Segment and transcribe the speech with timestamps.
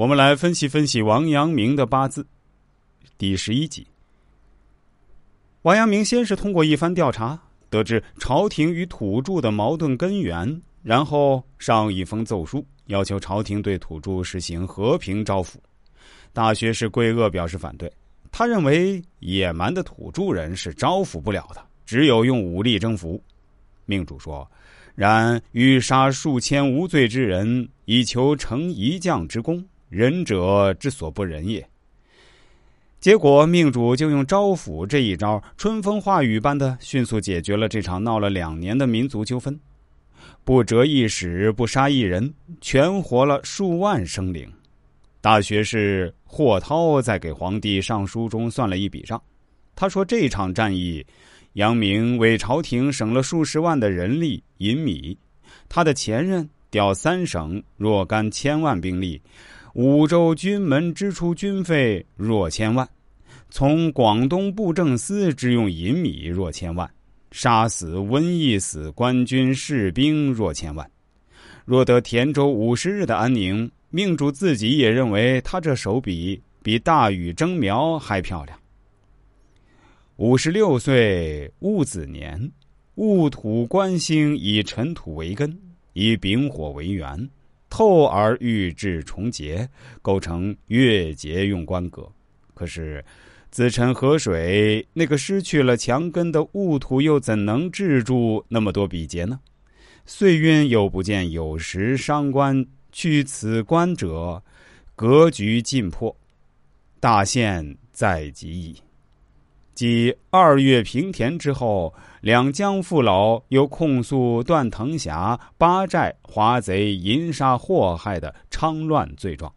[0.00, 2.26] 我们来分析分析王阳明的八字。
[3.18, 3.86] 第十一集，
[5.60, 7.38] 王阳明先是通过一番调查，
[7.68, 15.56] 得知朝廷与土著的矛盾根源，然后上一封奏书，要求朝廷对土著实行和平招抚。
[16.32, 17.92] 大学士桂萼表示反对，
[18.32, 23.22] 他认为野蛮的土著人是招抚不了的，只有用武力征服。
[23.84, 24.50] 命主说。
[24.94, 31.68] 然欲杀数千无罪之人，以求成一将之功，仁者之所不仁也。
[33.00, 39.58] 结果命主就用招抚这一招，春风化雨般的迅速解决了这场闹了两年的民族纠纷，
[40.44, 44.50] 不折一使，不杀一人，全活了数万生灵。
[45.20, 49.20] 大学士霍涛在给皇帝上书中算了一笔账，
[49.74, 51.04] 他说这场战役。
[51.54, 55.18] 杨明为朝廷省了数十万的人力银米，
[55.68, 59.20] 他的前任调三省若干千万兵力，
[59.74, 62.88] 五州军门支出军费若千万，
[63.50, 66.90] 从广东布政司支用银米若千万，
[67.30, 70.90] 杀死瘟疫死官军士兵若千万。
[71.64, 78.58] 若得田州五十日的安宁，命主自己也认为他这手笔比大禹征苗还漂亮。
[80.16, 82.50] 五十六岁戊子年，
[82.96, 85.56] 戊土官星以尘土为根，
[85.92, 87.30] 以丙火为源，
[87.70, 89.70] 透而欲至重节，
[90.02, 92.06] 构成月节用官格。
[92.52, 93.02] 可是
[93.50, 99.40] 子辰河水那个失去了墙根的戊土，又怎能制住那么多比劫呢？
[100.04, 104.42] 岁运又不见有时伤官，去此官者，
[104.96, 106.14] 格局尽破，
[106.98, 108.76] 大限在即矣。
[109.80, 119.50] 即二月平田之后，两江父老又控诉段腾霞八寨华贼淫杀祸害的猖乱罪状。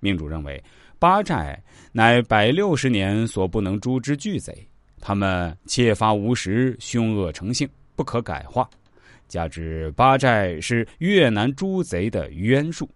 [0.00, 0.60] 命主认为，
[0.98, 1.56] 八寨
[1.92, 4.68] 乃百六十年所不能诛之巨贼，
[5.00, 8.68] 他们窃发无实，凶恶成性，不可改化。
[9.28, 12.90] 加之八寨是越南诸贼的冤术，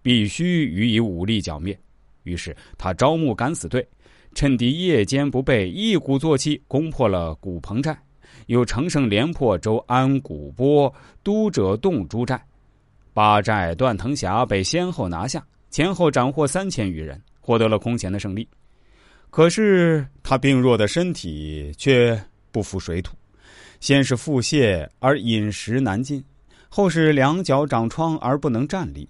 [0.00, 1.78] 必须予以武力剿灭。
[2.22, 3.86] 于是他招募敢死队。
[4.34, 7.96] 趁敌夜间不备，一鼓作气攻破了古棚寨，
[8.46, 12.42] 又乘胜连破周安、古波、都者洞诸寨，
[13.12, 18.48] 八寨段腾霞被先后拿下，前后斩获三千余人，获得了空前的胜利。
[19.30, 22.18] 可是他病弱的身体却
[22.50, 23.14] 不服水土，
[23.80, 26.22] 先是腹泻而饮食难进，
[26.68, 29.08] 后是两脚长疮而不能站立，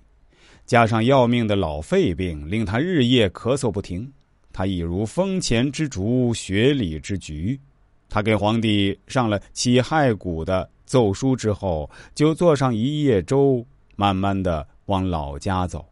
[0.66, 4.12] 加上要命的老肺病，令他日夜咳嗽不停。
[4.52, 7.58] 他已如风前之竹，雪里之菊。
[8.08, 13.64] 他给皇帝上了起害谷的奏书之后，就坐上一叶舟，
[13.96, 15.91] 慢慢的往老家走。